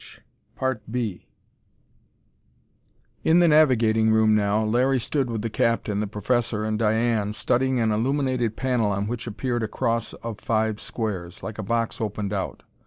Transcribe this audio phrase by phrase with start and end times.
[3.23, 7.79] In the navigating room now, Larry stood with the captain, the professor and Diane, studying
[7.79, 12.33] an illuminated panel on which appeared a cross of five squares, like a box opened
[12.33, 12.63] out.